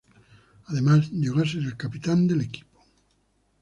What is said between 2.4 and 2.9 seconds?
equipo.